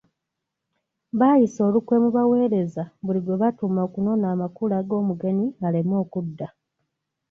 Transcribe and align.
Baayisa 1.19 1.59
olukwe 1.67 1.95
mu 2.03 2.09
baweereza 2.15 2.83
buli 3.05 3.19
gwe 3.23 3.35
batuma 3.41 3.79
okunona 3.87 4.25
amakula 4.33 4.77
g'omugenyi 4.87 5.47
aleme 5.65 5.95
okudda. 6.03 6.47